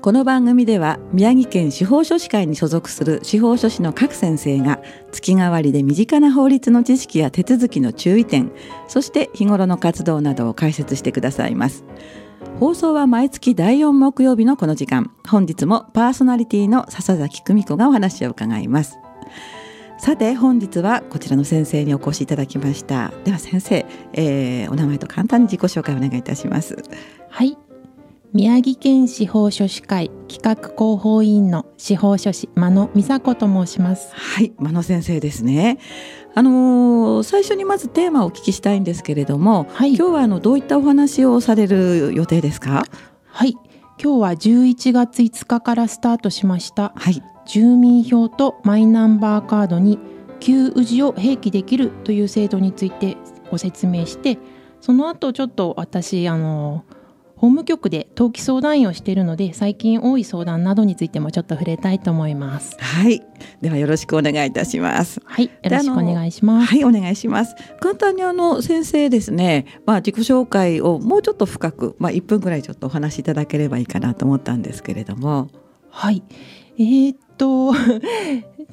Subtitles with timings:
[0.00, 4.80] この番組では宮城県司法書士会に所属する司法書士の各先生が
[5.10, 8.52] 月替わりで身近な法律の知識や手続きの注意点
[8.86, 11.84] そして日頃の活動などを解説してくださいます。
[12.60, 18.98] 放送は毎月第4木曜日のこの時間本日もパーソナリティの笹崎久美子がお話を伺います。
[19.98, 23.12] さて本日はこちらの先生にお越しいただきました。
[23.24, 26.76] では先生、えー、お名前と簡単に自己紹介をお願いいたします。
[27.28, 27.58] はい
[28.34, 34.14] 宮城県司法書士会企画広報委員の司法書士真野美佐子と申します。
[34.14, 35.78] はい真野先生ですね。
[36.34, 42.84] あのー、最初にまずテーマをお聞きしたいんですけれども、はい、今日はあのどういったお話をされる予定ですか？
[43.26, 43.56] はい。
[44.00, 49.98] 今日は11月5日からスタートしました、はい、住民票とマイナンバーカードに
[50.38, 53.16] 旧氏を併記できるという制度について
[53.50, 54.38] ご説明して
[54.80, 56.84] その後ちょっと私あの
[57.38, 62.76] 法務局で登記相談員をしているので最近多い相談などについてもちょっと触れたいと思います。
[62.80, 63.22] はい。
[63.60, 65.20] ではよろしくお願いいたします。
[65.24, 65.44] はい。
[65.44, 66.66] よろしくお願いします。
[66.66, 67.54] はいお願いします。
[67.80, 69.80] 簡単にあの先生ですね。
[69.86, 75.48] まあ自己紹介をもうちょっと深くまあ1分ぐらいちょっとお話しいただければいいかなと思ったんですけれども。
[75.90, 76.24] はい。
[76.76, 77.72] えー、っと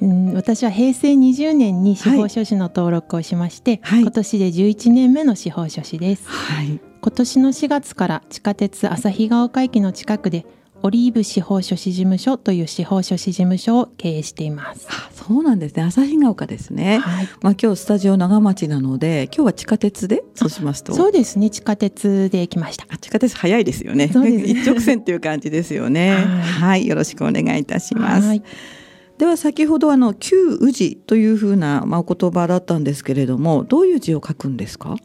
[0.02, 10.44] うん、私は平成20年に司法書士の登録をしまして、はい、今年で11年目の司法書士です、はい、今年の4月から地下鉄旭川駅の近くで
[10.82, 14.88] オリーブ司法書士事務所という司法書士事務所を経営しています。
[14.90, 15.84] あそうなんですね。
[15.84, 20.94] 旭川丘ですね、はい、まあ今日スタジオ長町なので今日は地下鉄でそうしますと。
[20.94, 21.48] そうですね。
[21.48, 22.84] 地下鉄で来ました。
[22.98, 24.06] 地下鉄早いですよね。
[24.06, 26.10] 一直線っていう感じですよね。
[26.10, 28.42] はい、はい、よろしくお願いいたします。
[29.18, 34.96] では先ほどあの旧氏というふうなまあお言葉だったんですけれどもどういう字を書くんですか？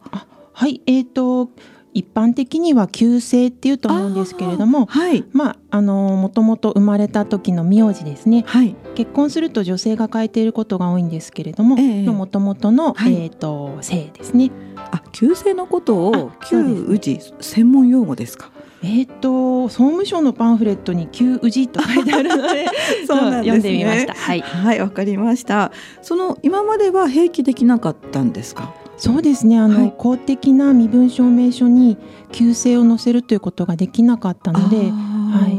[0.52, 0.82] はい。
[0.86, 1.50] えっ、ー、と
[1.94, 14.50] 一般的には旧姓っていうと思うんですけれども、はい、まああのもともと生まれた時の名字ですね、はい、結婚すると女性が変えていることが多いんですけれども、もともとの、はい、えっ、ー、と姓ですね。
[14.76, 18.50] あ、旧姓のことを旧氏専門用語ですか？
[18.84, 22.66] えっ、ー、と総務省のパンフレットに旧氏と書いてあるので
[23.06, 24.14] そうなん、ね、 読んでみました。
[24.14, 25.70] はい、はい、わかりました。
[26.00, 28.74] その今までは併記できなかったんですか？
[29.02, 29.58] そうですね。
[29.58, 31.98] あの、はい、公的な身分証明書に
[32.30, 35.58] 旧姓を載せるということができなかったので、はい、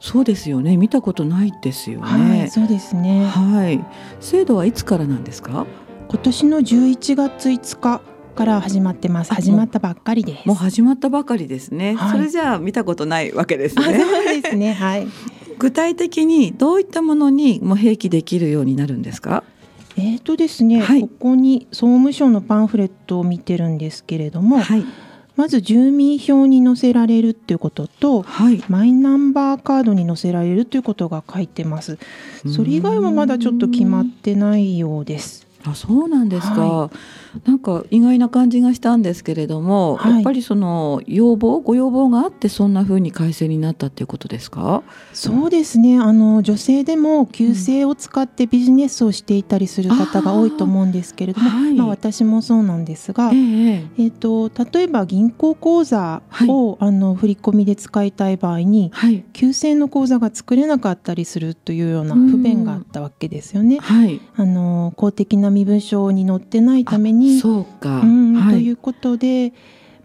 [0.00, 0.78] そうですよね。
[0.78, 2.06] 見たことないですよね、
[2.40, 3.26] はい、そうですね。
[3.26, 3.84] はい。
[4.20, 5.66] 制度はいつからなんですか？
[6.08, 8.00] 今年の11月5日
[8.34, 9.34] から始まってます。
[9.34, 10.48] 始まったばっかりです。
[10.48, 14.00] もう始まったばかりですね、はい、それじゃあ見たことないわけですね。
[14.02, 14.72] そうですね。
[14.72, 15.06] はい。
[15.60, 19.44] 具体的にどういったものにも併記できるようになるんですか？
[19.96, 24.84] えーとですね、はい、ここに総務省のパンフレットを見てるんですけれども、はい、
[25.36, 31.98] まず住民票に載せられるっていうことと、はい、マイナンバーカードに載せられるということが書いてます。
[32.46, 35.46] それ以外はまだちょっと決まってないようです。
[35.64, 36.96] あそうなんですか、はい、
[37.44, 44.82] なんか意外な感じがしたんですけれども、はい、やっぱりその要望ご要望があってそんな風に改正になったっていうことですか？
[45.12, 45.98] そうですね。
[45.98, 58.92] あの女性でも旧姓を使ってビジネスをしていたりする方が多いと思うんですけれども、はい、まあ、私もそうなんですが、えー、えー、と例えば銀行口座を、あの振り込みで使いたい場合に、
[59.32, 63.78] 旧姓の口座が作れなかったりするというような不便があったわけですよね。
[64.36, 69.52] あの公的な身分証に載ってないためにそうか、うん、はい、ということで、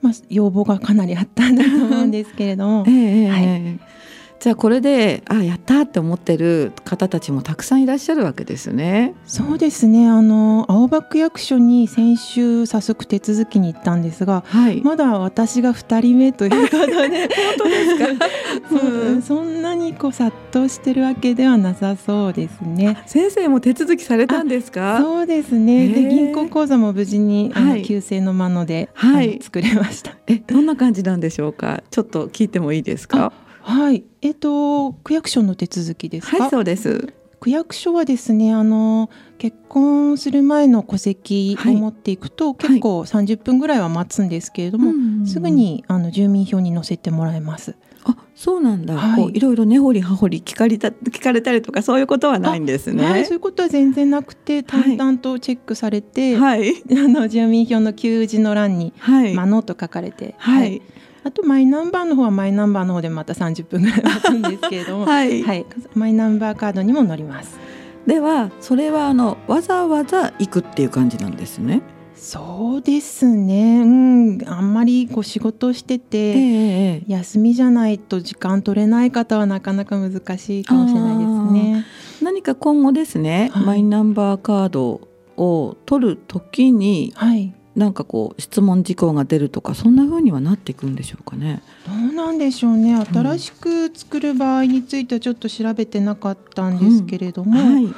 [0.02, 2.86] まあ、要望がかなりあったんだと思うんですけれども。
[2.90, 3.97] えー、はい
[4.40, 9.16] じゃあこれであやったって思ってる方たちもたくさんいらっしゃるわけですね。
[9.26, 10.08] そうですね。
[10.08, 17.28] あの青葉区役所に先週早速手続きに行ったんですが、はい、まだ私が2人目ということで。
[17.58, 18.78] 本当ですか、
[19.10, 22.98] うん、そんなにこう殺到してるわけではなさそうですね。
[23.08, 25.00] 先生も手続きされたんですか？
[25.02, 25.88] そうですね。
[25.88, 30.12] で銀行口座も無事に、はい、旧姓のまので、はい、作れました。
[30.28, 31.82] えどんな感じなんでしょうか？
[31.90, 33.34] ちょっと聞いてもいいですか？
[33.68, 37.14] はい、えっ、ー、と区役所の手続きですはい、そうです。
[37.42, 47.76] 区役所はですねあの結婚する前の戸籍を持っていくと、はい、結構30分ぐらいは待つんですけれども、はい、すぐにあの住民票に載せてもらえます。
[48.06, 60.82] あそうなんだ、はい、こういろいろ根掘り葉掘り聞かれた 聞かれたりとかそういうことはないんですね、はい、そういうことは全然なくて淡々とチェックされて、はい、 あの住民票の給字の欄に「はい、マノ」と書かれて、はい、
[61.28, 67.60] あとマイナンバーの方はマイナンバーの方でまた30分ぐらい待つんですけれども、 はい、はい、マイナンバーカードにも載ります。
[68.06, 71.82] ではそれはあのわざわざ行くっていう感じなんですね。
[72.16, 81.86] そうですね、うん、あんまりこう仕事してて、えー、休みじゃないと時間取れない方はなかなか難しいかもしれないですね。
[82.24, 85.02] 何か今後ですね、はい、マイナンバーカード
[85.36, 91.62] を取る時に、はい、なんかこう質問事項が出るとかそんな風にはなっていくんでしょうかね。
[91.86, 92.96] どうなんでしょうね。
[93.06, 97.60] 新しく作る場合についてはちょっと調べてなかったんですけれども。
[97.60, 97.74] うん。
[97.76, 97.94] はい。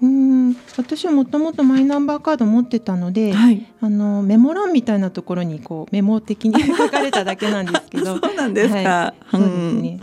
[0.00, 0.56] うん。
[0.78, 8.16] 私はもともとマイナンバーカード持ってたので、はい、あのメモ欄みたいなところにこうメモ的に 書かれただけなんですけど。
[8.18, 10.00] そうなんですか、はい、そうですね、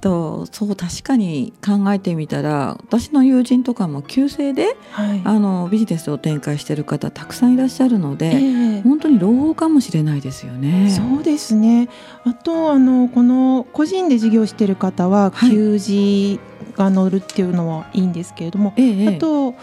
[0.00, 10.90] とそう確かに考えてみたら私の友人とかも旧姓で、はい、あのビジネスを展開している方たくさんいらっしゃるので、えー、本当に朗報かもしれないですよね。
[10.90, 11.88] そうですね。
[12.24, 16.40] あとあのこの個人で事業している方は旧字
[16.76, 19.54] が乗るっていうのはいいんですけれども、えー、あと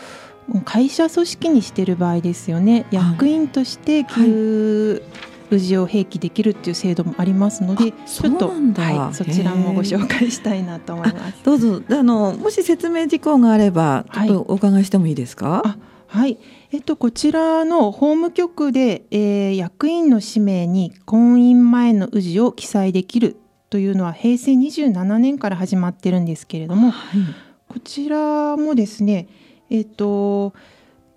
[0.63, 2.85] 会社組織にしてる場合ですよね。
[2.91, 11.43] 役員として旧、はい氏を併記できるっていう制度もありますのでちょっとはい、そちらもご紹介したいなと思います。
[11.43, 11.81] どうぞ。
[11.89, 15.61] あのもし説明事項があればちょっとお伺いしてもいいですか？
[15.63, 15.79] はい
[16.09, 16.37] はい、
[16.71, 23.35] えっと、こちらの法務局で、えー、役員の氏名に婚姻前の氏を記載できる
[23.69, 27.21] というのは平成27年から始まってるんですけれども、はい、
[27.67, 29.27] こちらもですね、
[29.69, 30.53] えっと、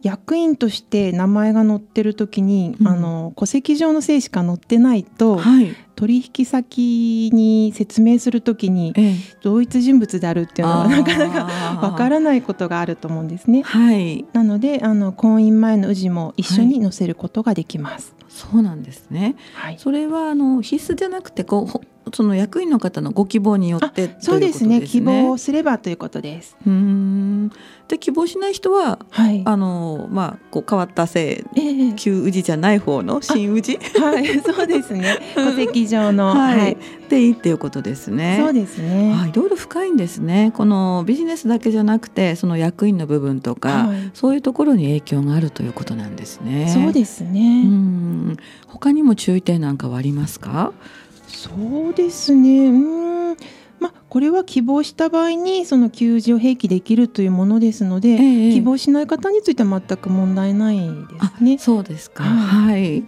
[0.02, 13.62] 役員として名前が載ってる時に、うん、あの戸籍上の姓しか載ってないと、はい、取引先に説明する時に、ええ、同一人物であるっていうのはなかなかわからないことがあると思うんですね。
[13.62, 18.14] はい、なのであの婚姻前の氏も一緒に載せることができます。
[18.18, 19.36] はい、そうなんですね。
[19.54, 21.80] はい、それはあの必須じゃなくてこう
[22.12, 26.56] その役員の方のご希望によって、ね、そうですね希望すればということです。
[26.66, 27.52] うん
[27.88, 36.76] で希望しない人は、はい、あのまあこう変わった姓、えー、旧氏じゃない方の新氏はい そうですね戸籍上の、はい、はい、
[37.08, 38.38] でいいっていうことですね。
[38.40, 39.12] そうですね。
[39.12, 40.52] はい、いろいろ深いんですね。
[40.54, 46.70] このビジネスだけじゃなくてその役員の部分とか、はい、そういうところに影響があるということなんですね。
[46.72, 47.64] そうですね。
[47.66, 48.36] うん
[48.68, 50.72] 他にも注意点なんかはありますか？
[51.32, 52.66] そうですね。
[52.66, 53.36] うん。
[53.80, 60.84] まあ、これは希望した場合にその給仕を併記できるというものですので、ええ、希望しない方については全く問題ないで
[61.38, 61.58] すね。
[61.58, 63.04] そうですか、はい、はい。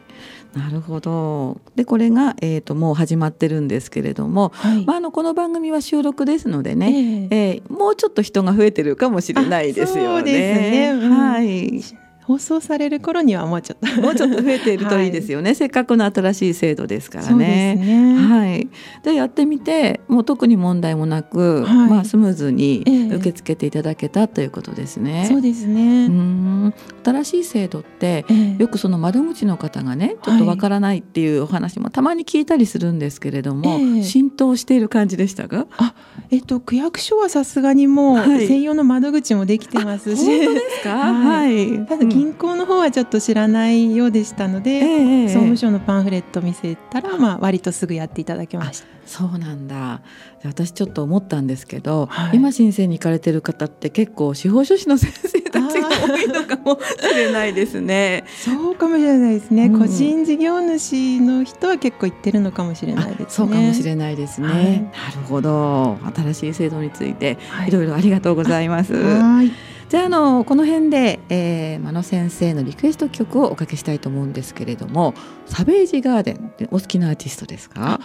[0.55, 1.61] なるほど。
[1.77, 10.33] でこれが、えーと、もう始まってるんですけれども、はい、まあ、あのこの番組は収録ですのでね、えー、えー、もうちょっと人が増えてるかもしれないですよね。
[10.33, 10.91] ね。
[10.93, 11.83] うん、はい
[12.33, 17.77] 放送される頃にはもうちょっと もうちょっと増えているといいですよね、はい、せっかくの新しい制度ですからね。
[17.77, 18.15] ね。
[18.17, 18.69] はい、
[19.03, 25.25] でやってみてもう特に問題もなく、はい、まあ、スムーズに受け付けていただけたということですね。
[25.27, 26.07] えそうですね。
[26.07, 26.75] うん。
[27.05, 35.67] 新しい制度って、えよくその窓口の方がねちょっとわからないっていうお話もたまに聞いたりするんですけれども、え、浸透している感じでしたか？
[35.77, 35.95] あ、
[36.31, 48.87] えっと、区役所はさすがにもう専用の窓口もできてますし、本当ですか、 はい、ただ銀行の方はちょっと知らないようでしたので、えー、総務省のパンフレット見せたら、まあ、割とすぐやっていただきました。
[49.07, 50.01] そうなんだ
[50.45, 58.25] 私ちょっと思ったんですけど、はい、今申請に行かれてる方って結構司法書士の先生たちが多いのかもしれないですね。
[58.29, 63.27] そうかもしれないですね、うん、個人事業主の人は結構行ってるのかもしれないですね。
[63.29, 64.47] そうかもしれないですね。
[64.47, 68.95] はい、なるほど新しい制度について、い、ろいろありがとうございます。
[68.95, 75.13] はいじゃあのこの辺で、えー、真野先生のリクエスト曲をおかけしたいと思うんですけれども
[75.45, 78.01] サベージガーデンってお好きなアーティストですか？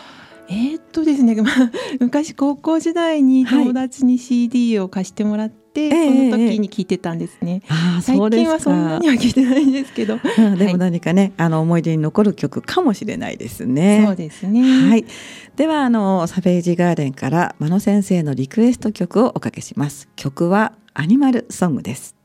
[0.50, 7.62] えー、っとですね、 まあ、昔高校時代に友達に CD を貸してもらって、はい、その時に聞いてたんですね。
[7.63, 10.20] えー、最近はそんなには聞いてないんですけど、
[10.60, 14.03] でも何かね、あの思い出に残る曲かもしれないですね。
[14.06, 14.89] そうですね。
[14.89, 15.06] はい。
[15.56, 20.10] ではあのサベージガーデンから真野先生のリクエスト曲をおかけします。
[20.17, 22.16] 曲はアニマルソングです。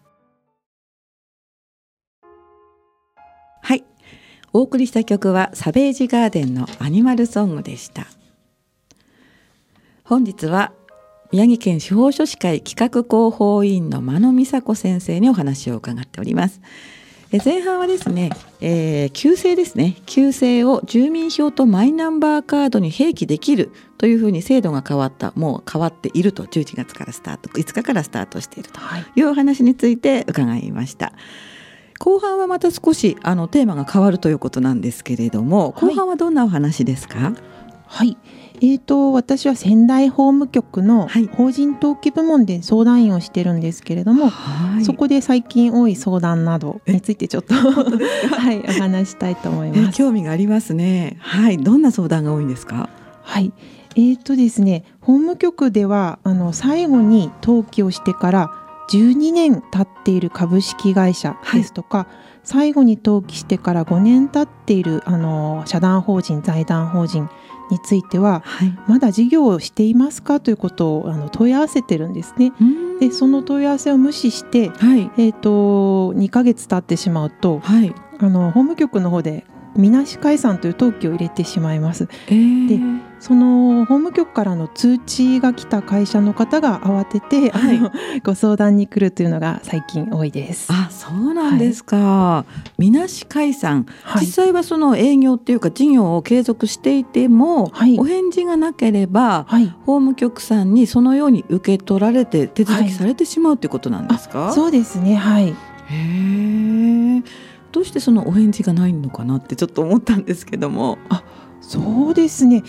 [3.61, 3.85] はい。
[4.55, 8.07] お送りした曲はサベージガーデンのアニマルソングでした。
[10.05, 10.73] 本日は
[11.33, 16.63] 宮城県司法書士会企画広報委員の間野美佐子先生にお話を伺っております。
[17.33, 18.29] え前半はですね、
[18.61, 19.97] えー、旧姓ですね。
[20.05, 25.33] 旧姓を住民票とマイナンバーカードに併記できるというふうに制度が変わった。
[25.35, 26.45] もう変わっていると。
[26.45, 27.49] 11月からスタート。
[27.49, 28.79] 5日からスタートしていると。
[29.17, 29.23] い。
[29.23, 31.15] うお話について伺いました。
[31.99, 37.52] 後半はまた少しあのテーマが変わるということなんですけれども後半はどんなお話ですか、はい
[37.95, 38.17] はい、
[38.57, 47.55] えーと、私は仙台法務局の法人登記部門で相談員をしてるんですけれども、はい、そこで最近多い相談などについてちょっと
[48.35, 49.99] はいお話したいと思います。
[49.99, 51.19] 興味がありますね。
[51.21, 52.89] はい、どんな相談が多いんですか？
[53.23, 53.53] はい、
[53.95, 58.51] えーとですね、法務局ではあの最後に登記をしてから
[58.91, 62.07] 12年経っている株式会社ですとか、はい、
[62.43, 67.29] 最後に登記してから5年経っているあの社団法人財団法人
[67.73, 72.53] については、はい、まだ事業をしていますかということをあの問い合わせてるんですね。
[73.01, 82.09] でその問い合わせを無視して、はい、えーと、2ヶ月経ってしまうと、はい、あの法務局の方でみなし解散という登記を入れてしまいます。
[82.29, 90.73] えー、でその法務局からの通知が来た会社の方が慌てて、はい、ご相談に来るというのが最近多いです。
[90.73, 91.97] あそうなんですか。
[91.97, 104.53] はい、みなし解散、はい、実際はその営業っていうか事業を継続していても、はい、お返事がなければ、はい、法務局さんにそのように受け取られて手続きされてしまうということなんですか？
[104.53, 105.15] そうですね。
[105.15, 105.51] はい。
[105.51, 105.55] へ
[105.91, 107.23] え。
[107.71, 110.99] どうしてそのお返事がないのかなってちょっと思ったんですけども。
[111.09, 111.23] あ
[111.63, 112.63] そうですね。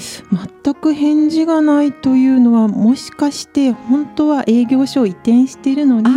[0.63, 6.07] 全く返事がないというのはもしかして本当は営業所を移転しているのに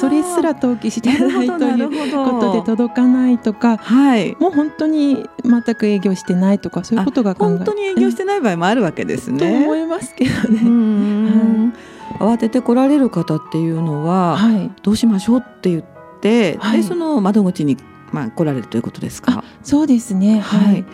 [0.00, 9.38] それすら登記してないということで届かないとか、はい、もう本当に全く営業してないとかそういうことが本当に営業してない場合もあるわけですね。
[9.38, 11.72] と思いますけどね。
[12.18, 15.84] 慌てて来られる方っていうのは、はい、どうしましょうって言っ
[16.20, 17.76] て、はい、でその窓口に
[18.12, 19.42] まあ、来られるということですか？
[19.64, 20.84] そうですね、はい、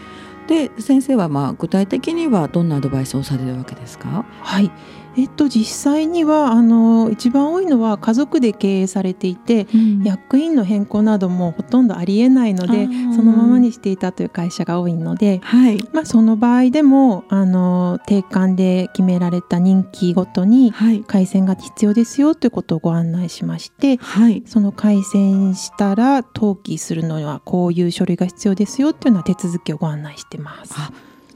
[0.46, 4.24] で先生はまあ具体的にはどんなアドバイスをされるわけですか？
[4.40, 4.70] はい
[5.16, 20.72] えっと、実際にはあの一番多いのは家族で経営されていて、うん、役員の変更などもほとんどありえないのでそのままにしていたという会社が多いので、はい、まあ、その場合でもあの定款で決められた任期ごとに
[21.06, 30.74] 改選が必要ですよということをご案内しまして、はい、その改選したら登記するのにはこういう書類が必要ですよというような手続きをご案内してます。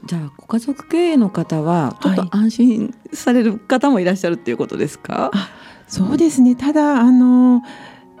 [0.07, 5.49] じゃあご家族経営の方はちょっと安心される方もいらっしゃるっていうことですか、は
[5.87, 6.55] い、そうですね。
[6.55, 7.61] ただあの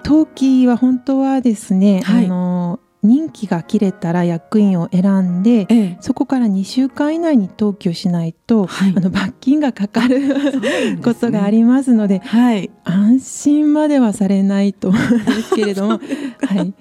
[0.03, 15.89] 登記は本当はですね、はい、あの任期が切れたら役員を選んで、ええ、そこから2週間以内に登記をしないと、はい、あの罰金がかかる、ね、ことがありますので、はい、安心まではされないと思うんですけれども、
[16.41, 16.73] はい、はい、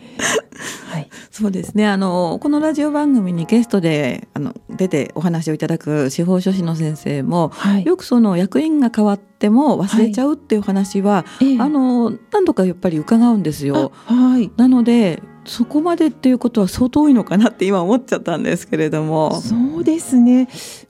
[1.31, 1.87] そうですね。
[1.87, 13.93] あのこのラジオ番組にゲストであの出てお話をいただく司法書士の先生も、はい、よくその役員が変わっても忘れちゃうっていう話は、はい、あの何度かやっぱり伺うんですよ。
[14.07, 19.41] はい、なのでそこまでっていうことは相当多いのかなって今思っちゃったんですけれども。
[19.41, 20.49] そうですね。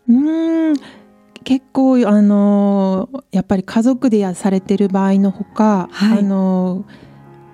[0.09, 0.13] う
[0.73, 0.77] ん。
[1.45, 6.85] 結構あのやっぱり家族でやされてる場合のほか、はい、あの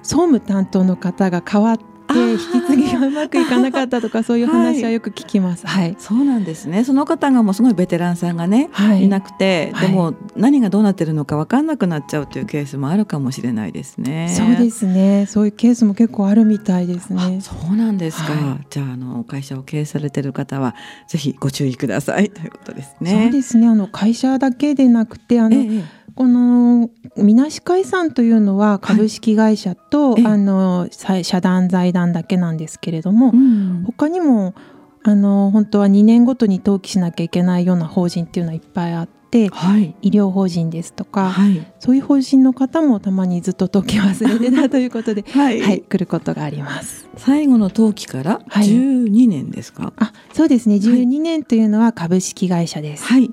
[0.02, 1.78] 総務担当の方が変わっ
[2.10, 5.66] 引き継ぎがうまくいかなかったとかそういう話はよく聞きます。
[5.66, 6.84] はい、そうなんですね。
[6.84, 14.28] その方がもうすごいベテランさんがね、はい、いなくて、でも何がどうなってるのか分かんなくなっちゃうというケースもあるかもしれないですね。
[14.28, 15.26] そうですね。
[15.26, 17.40] そういうケースも結構あるみたいですね。
[17.40, 18.32] そうなんですか。
[18.32, 20.74] はい、じゃああの会社を経営されてる方は
[21.08, 23.22] ぜひご注意くださいということですね。
[23.24, 23.68] そうですね。
[23.68, 30.88] あの会社だけでなくてあの、ええこのみなし解散というのは株式会社と、はい、あの
[31.22, 34.54] 社団財団だけなんですけれども、うん、他にも
[35.02, 47.08] あの本当は2年ごとに登記しなきゃいけないような法人っていうのはいっぱいあって、はい、医療法人ですとか、はい、そういう法人の方もたまにずっと登記忘れてたということで、 はい、はい、来ることがあります。
[47.16, 49.92] 最後の登記から12年ですか？
[49.96, 50.76] あ、そうですね。
[50.76, 53.04] 12年というのは株式会社です。
[53.04, 53.30] はい。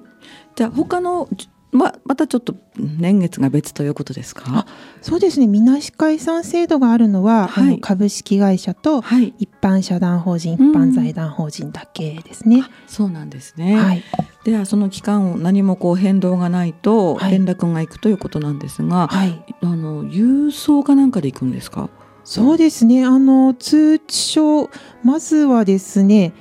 [0.56, 1.30] じゃあ他の
[1.72, 4.66] ままたちょっと年月が別ということですか？
[5.02, 5.48] そうですね。
[5.48, 9.04] みなし解散制度があるのは、はい、あの株式会社と
[9.38, 12.64] 一般社団法人、はい、一般財団法人だけですね。
[12.88, 14.04] そうなんですね、はい、
[14.44, 21.90] ではその期間を何もこう変動がないと連絡がいくということなんですが、はい、あの郵送かなんかで行くんですか？
[22.24, 23.06] そうですね。
[23.06, 24.70] あの通知書
[25.04, 26.34] まずはですね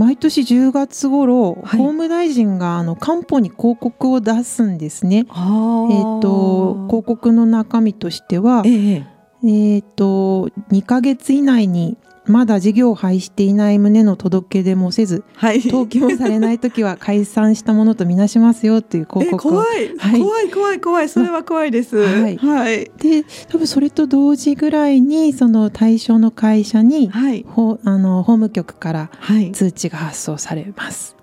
[0.00, 5.18] 毎年10月頃、はい、法務大臣があの官報に広告を出すんですね。
[5.18, 9.04] えっ、ー、と広告の中身としては、えー、
[9.42, 21.08] えー、と2ヶ月以内にまだ事業を廃していない旨の届け出もせず、はい、登記もされない時は解散したものとみなしますよという広告怖い、はい、怖い怖い怖い。
[21.08, 21.96] それは怖いです。
[21.96, 29.10] はい、はい、で多分それと同時ぐらいにその対象の会社に、はい、ほあの法務局から
[29.52, 31.16] 通知が発送されます。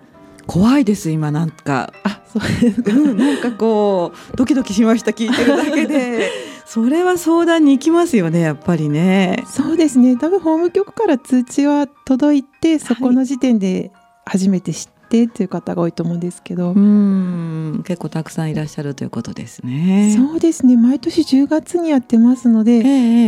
[0.48, 1.94] 怖いです今なんか。
[2.04, 6.30] あそうですか、うん、なんかこうドキドキしました聞いてるだけで
[6.70, 9.42] それは相談に行きますよねやっぱりね。
[9.48, 10.18] そうですね。
[10.18, 13.92] 多分法務局から通知は届いてそこの時点で
[14.26, 17.84] 初めて知ってっていう方が多いと思うんですけど、うん。
[17.86, 20.14] 結構たくさんいらっしゃるということですね。
[20.14, 20.76] そうですね。
[20.76, 22.82] 毎年10月にやってますので、え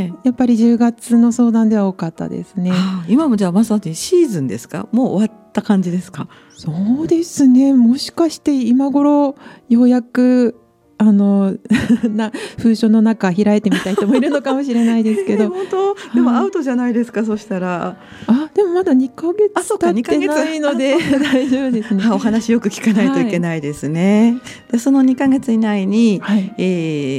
[0.07, 2.73] ー、やっぱり10月の相談では多かったですね。
[3.07, 4.89] 今もじゃあまさにシーズンですか？
[4.91, 6.27] もう終わった感じですか？
[6.57, 7.73] そうですね。
[7.73, 9.35] もしかして今頃
[9.69, 10.59] ようやく
[10.99, 11.57] あの
[12.13, 15.49] な封書の中開いてみたい人もいるのかもしれないですけど。
[15.49, 15.95] 本当？
[16.13, 17.97] でもアウトじゃないですか、そしたら。
[18.27, 19.53] あでもまだ2か月。
[19.93, 22.03] 経ってないので大丈夫ですね。
[22.11, 26.63] お話よく聞かないといけないですね、はい、でその2か月以内に、はい、え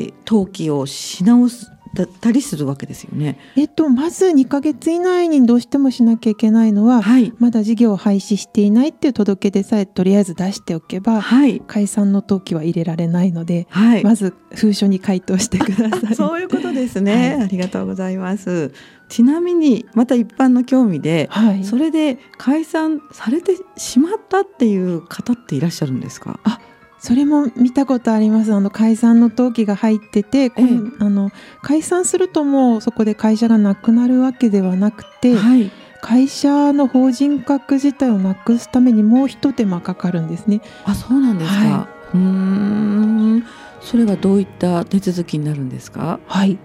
[0.08, 1.72] ー、登記をし直す
[2.20, 3.38] たりするわけですよね。
[3.56, 16.14] えっと、まず2か月以内にどうしてもしなきゃいけないのは、はい、まだ事業を廃止していないっていう届け出さえとりあえず出しておけば、はい、解散の登記は入れられないので、はい、まず封書に回答してください。
[16.14, 18.72] そういうことですね、ありがとうございます。
[19.08, 21.28] ちなみにまた一般の興味で、
[21.64, 26.38] それで解散されてしまったっていう方っていらっしゃるんですか？
[26.44, 26.60] あ
[27.00, 28.52] それも見たことあります。
[28.52, 31.30] あの解散の登記が入ってて、ええ、あの
[31.62, 35.70] 解散するともうそこで会社がなくなるわけではなくて、はい、
[36.02, 40.60] 会社の法人格自体をなくすためにもう一手間かかるんですね。
[40.84, 43.44] あそうなんですか、はい、うん。
[43.80, 46.20] それはどういった手続きになるんですか？
[46.26, 46.58] はい。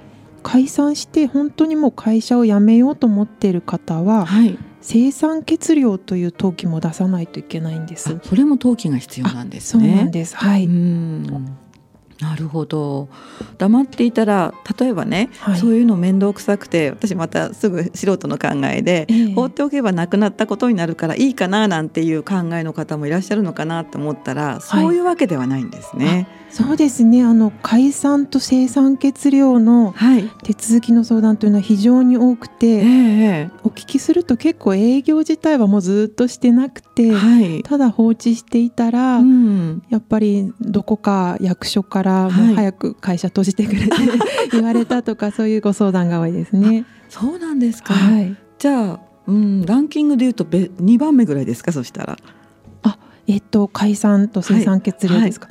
[0.43, 8.19] 解散して本当にもう会社を辞めようと思っている方は、はい、生産血量という登記も出さないといけないんです。
[8.21, 9.87] それも登記が必要なんですね。
[9.87, 10.35] そうなんです。
[10.35, 10.67] はい。
[12.19, 13.09] なるほど。
[13.57, 26.05] 黙っていたら例えばね、はい、そういうの面倒くさくて私またすぐ素人の考えで、えー、放っておけばなくなったことになるからいいかななんていう考えの方もいらっしゃるのかなと思ったらそういうわけではないんですね。
[26.05, 27.21] はいそうですね。
[27.21, 29.93] あの解散と生産血量の
[30.43, 43.89] 手続きの相談というのは非常に多くて、はいお聞きすると結構営業自体はもうずっとしてなくて、はい、ただ放置していたら、うん、やっぱりどこか役所からもう早く会社閉じてくれて、
[44.51, 46.85] 言われたとかそういうご相談が多いですね。
[47.09, 52.17] そうなんですか、はい、じゃあ、うん、ランキングでいうと2番目ぐらいですかそしたら。
[52.83, 55.49] あえっと解散と生産血量ですか、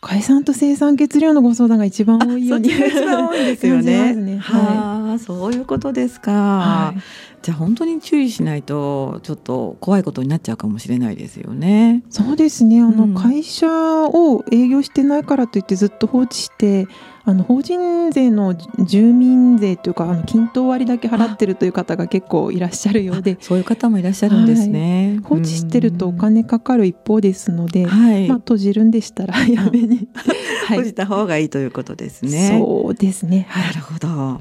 [0.00, 4.14] 解散と生産血量のご相談が一番多いように一番多いですよね。
[4.16, 6.32] ねはい、そういうことですか。
[6.32, 7.00] はい、
[7.42, 12.04] じゃあ本当に注意しないとちょっと怖いことになっちゃうかもしれないですよね。
[12.10, 12.80] そうですね。
[12.80, 16.86] あの、うん、会社を営業してないからといってずっと放置して
[17.28, 30.08] あの法人税の住民税というかあの均等割だけ払ってるという方が結構いらっしゃるようでそういう方もいらっしゃるんですね、はい、放置してるとお金かかる一方ですので、はい、まあ、閉じるんでしたらやめに、
[30.64, 32.58] はい、閉じた方がいいということですね。
[32.58, 34.40] そうですね、はい、なるほど。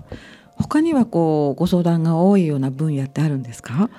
[0.55, 3.89] 他にはこうご相談が多いような分野ってあるんですか？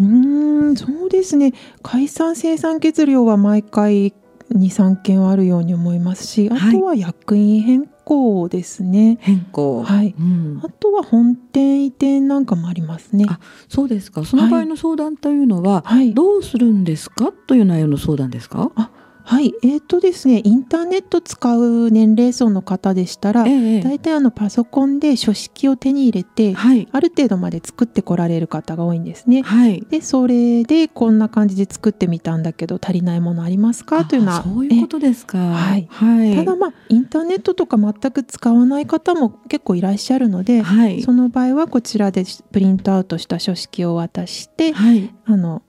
[0.00, 1.52] うんそうですね。
[1.82, 4.14] 解散生産血量は毎回
[4.54, 9.18] 23件はあるように思いますしあとは役員変更ですね。
[9.20, 9.82] 変更。
[9.82, 10.14] はい。
[10.18, 13.26] うん、あとは本店移転なんかもありますね。
[13.28, 14.24] あ、そうですか。
[14.24, 17.32] その場合の相談というのは、はい、どうするんですか？
[17.48, 18.70] という内容の相談ですか？
[18.76, 18.90] あ、
[19.28, 29.42] はい、えーとですね、インターネット使う年齢層の方でしたら、ええ、大体あのパソコンで書式を手に入れて、はい、ある程度まで作ってこられる方が多いんですね。
[29.42, 34.04] はい、でそれでこんな感じで作ってみたんだけど足りないものありますか？
[34.04, 35.38] というのはそういうことですか。
[35.38, 45.62] はい、はい、ただまあインターネットとか全く使わない方も結構いらっしゃるので、はい、その場合はこちらでプリントアウトした書式を渡して、はい、あの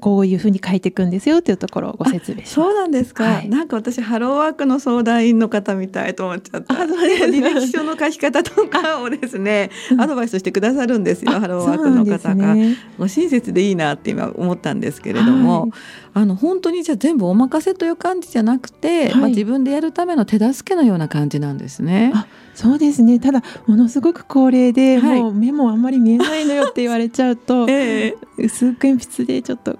[0.00, 6.74] こういうふうに書いていくんですよというところをご説明しそうなんですか、はい、なんか私ハローワークの相談員の方みたいと思っちゃった。
[7.30, 12.54] 履歴書の書き方とかをですね、アドバイスしてくださるんですよハローワークの方が。
[12.54, 15.70] ね、もう親切でいいなって今思ったんですけれども、はい、
[16.14, 22.12] あの本当にじゃ全部お任せという感じじゃなくて、はい、まあ自分でやるための手助けのような感じなんですね。
[22.54, 23.18] そうですね。
[23.18, 29.78] ただものすごく高齢で、はい、もう目もあんまり見えないのよって言われちゃうと、 えー、薄く鉛筆でちょっと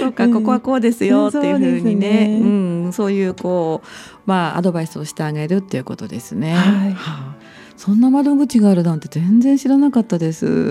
[0.00, 3.88] そうか、ここはこうですよっていうふうにね,、うん、ね、そういうこう
[4.26, 6.54] まあアドバイスをしてあげるっていうことですね。
[6.54, 7.40] はい、はあ。
[7.80, 10.68] そんな窓口があるなんて全然知らなかったです。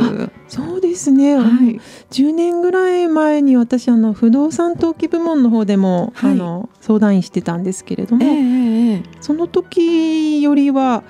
[0.48, 1.38] そうですね。
[1.38, 8.69] はい、10年ぐらい前に私あの不動産登記部門の方でも、はい、あの相談員してたんですけれども、えー、
[9.22, 11.04] その時よりは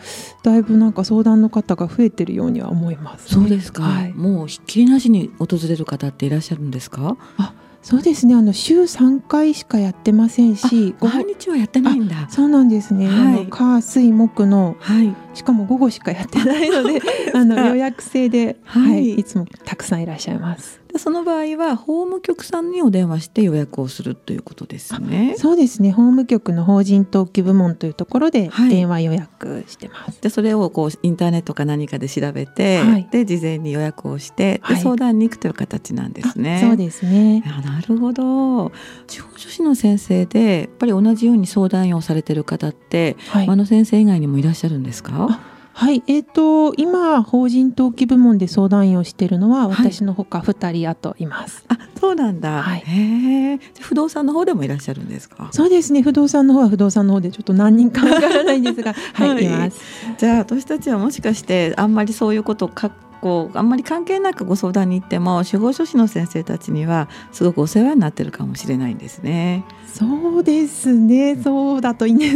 [0.44, 3.84] だいぶなんか相談の方が増えてるようには思います、ね、そうですか。
[3.84, 7.18] はい、もうひっきりなしに訪れる方っていらっしゃるんですか？
[7.38, 8.36] あそうですね。
[8.36, 12.28] あの週3回しかやってませんし毎日はやってないんだ。
[12.30, 17.02] そうなんですね、はい、火水木の、はい、しかも午後しかやってないので
[17.34, 25.36] あの予約制で、はい、はい、いつもたくさんいらっしゃいますその場合は法務局さんにお電話して予約をするということですね。
[25.38, 25.92] そうですね。
[25.92, 30.22] 法務局の法人登記部門というところで電話予約してます。
[30.22, 36.60] でそれをこうインターネットか何かで調べて、はい、で事前に予約をして、で相談に行くという形なんですね。
[36.62, 37.42] そうですね。
[37.42, 38.72] なるほど。
[39.08, 45.40] 司法書士の先生でやっぱり同じように相談員をされてる方って、はい、間野先生以外にもいらっしゃるんですか？
[45.74, 51.64] はい、えっ、ー、と今法人登記部門で相談員をしているのは私のほか二人あといます。
[51.70, 52.62] はい、あ、そうなんだ。
[52.64, 53.60] はい、へえ。
[53.80, 55.50] 不動産の方でもいらっしゃるんですか？
[55.52, 56.02] そうですね。
[56.02, 59.80] 不動産の方は不動産の方でちょっと何人かわからないんですが、 はい、はい、います。
[60.18, 69.64] じゃあ私たちはもしかしてあんまりそういうことかこうあんまり関係なくご相談に行っても司法書士の先生たちにはすごくお世話になってるかもしれないんですね。
[69.94, 71.38] そうですね。
[71.42, 72.30] そうだとい いんで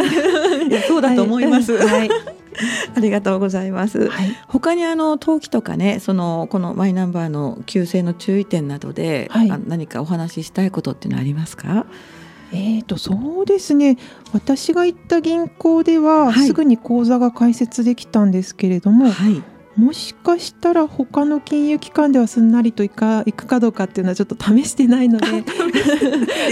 [0.81, 0.87] す。
[0.87, 1.75] そうだと思います。
[1.77, 2.09] はい
[2.95, 4.09] ありがとうございます。
[4.09, 11.85] はい、他にあの登記とかね、そのこのマイナンバーの旧姓の注意点などで、はい、何かお話ししたいことっていうのはありますか？
[12.51, 13.97] えーとそうですね。
[14.31, 19.41] 私が行った銀行では、はい、すぐに口座が開設できたんですけれども、はい、
[19.75, 25.27] もしかしたら他の金融機関ではすんなりといか行くかどうかっていうのはちょっと試してないので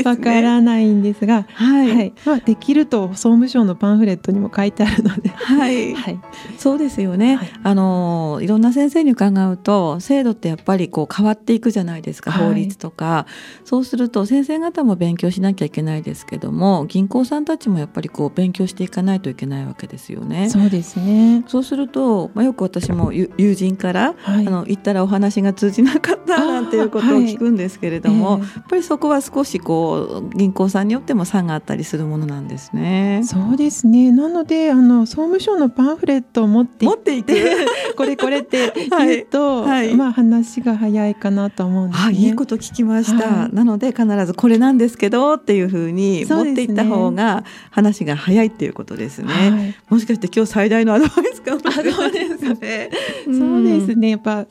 [0.04, 6.20] わ、ね、からないんですが、はい、はい、まあ、できると総務省のパンフレットにも書いてあるので、はい、 はい、
[6.58, 13.26] そうですよね、はい、あのいろんな先生に伺うと制度ってやっぱりこう変わっていくじゃないですか法律とか、
[13.66, 20.50] そうすると先生方も勉強しなきゃいけないですけども銀行さんたちもやっぱりこう勉強していかないといけないわけですよね。
[20.50, 21.44] そうですね。
[21.48, 28.42] そうすると、まあ、よく私も友人から、はい、あの行ったらお話が通じなかったなんていうことを聞くんですけれども、はい。
[28.42, 33.22] えー、やっぱりそこは少しこう銀行さんによっても差があったりするものなんですね。
[33.24, 34.12] そうですね。
[34.12, 37.44] なのであの総務省のパンフレットを持って持っていて
[37.96, 39.41] これこれって言うと、
[39.88, 42.14] はい、まあ話が早いかなと思うんですね。
[42.14, 49.76] いいこと聞きました、なので必ずこれなんですけどっていうふうに持っていった方が話が早いっていうことですね。
[49.90, 52.90] もしかして今日最大のアドバイスかもしれないですね。
[53.26, 54.10] そうですね。
[54.10, 54.46] やっぱ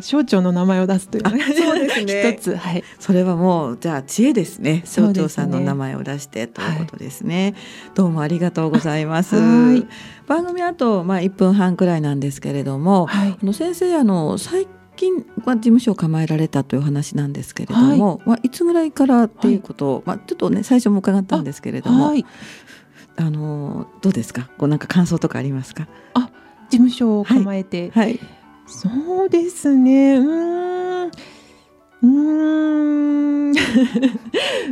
[0.00, 2.36] 省庁の名前を出すというそうですね。
[2.38, 2.84] 一つはい。
[2.98, 4.82] それはもうじゃあ知恵ですね。
[4.84, 7.54] 省庁さんの名前を出してということですね、はい、
[7.94, 9.36] どうもありがとうございます
[10.26, 22.24] 番組あとまあ1分半くらいなんですけれども、はい、あの先生あの最近は事務所を構えられたという話なんですけれども、はい、まあ、いつぐらいからっていうことを、まあ、ちょっとね最初も伺ったんですけれども、はい、
[23.16, 24.48] あのどうですか？
[24.56, 25.88] こうなんか感想とかありますか？
[26.14, 26.30] あ
[26.70, 28.20] 事務所を構えて、はい、はい、
[28.66, 30.16] そうですね。
[30.16, 31.10] うん。
[32.02, 32.06] う
[33.50, 33.54] ん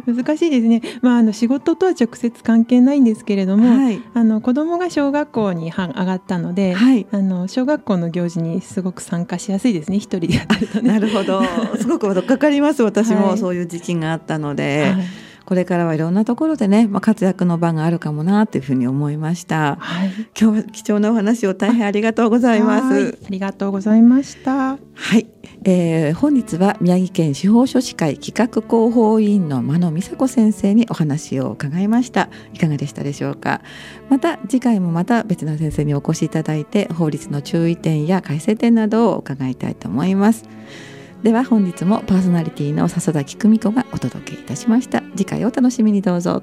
[0.07, 9.97] 難しいですね、まあ、あの仕事とは直接関係ないんですけれども、はい、あの子供が小学校に上がったので、はい、あの小学校の行事にすごく参加しやすいですね。
[9.99, 11.43] 一人でやってると、ね、 なるほど。
[11.79, 13.37] すごくかかります私も。
[13.37, 14.93] そういう時期があったので。
[14.95, 23.19] はいこれからはいろんなところでね、まあ、活躍の場があるかもなというふうに思いました、はい、今日は貴重なお話を大変ありがとうございます。
[23.23, 24.79] ありがとうございました。
[24.79, 24.79] は
[25.19, 25.27] い、
[25.65, 32.31] えー、本日は宮城県司法書士会企画広報委員の間野美佐子先生にお話を伺いました。
[32.55, 33.61] いかがでしたでしょうか。
[34.09, 40.49] また次回もまた別の先生にお越しいただいて法律の注意点や改正点などを伺いたいと思います
[41.23, 45.03] では本日もパーソナリティの笹崎久美子がお届けいたしました。
[45.17, 46.43] 次回お楽しみにどうぞ。